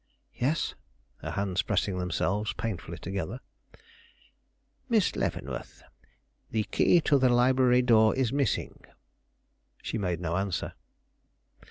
[0.33, 0.73] "Yes,"
[1.17, 3.39] her hands pressing themselves painfully together.
[4.89, 5.83] "Miss Leavenworth,
[6.49, 8.83] the key to the library door is missing."
[9.83, 10.73] She made no answer.